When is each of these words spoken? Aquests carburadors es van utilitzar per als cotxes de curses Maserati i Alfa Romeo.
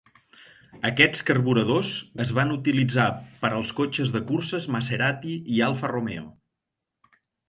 Aquests 0.89 1.19
carburadors 1.25 1.91
es 2.23 2.31
van 2.37 2.53
utilitzar 2.55 3.05
per 3.43 3.51
als 3.57 3.73
cotxes 3.81 4.13
de 4.15 4.21
curses 4.31 4.67
Maserati 4.77 5.35
i 5.59 5.63
Alfa 5.67 5.93
Romeo. 5.93 6.25